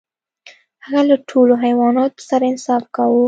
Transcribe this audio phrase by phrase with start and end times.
[0.85, 3.19] هغه له ټولو حیواناتو سره انصاف کاوه.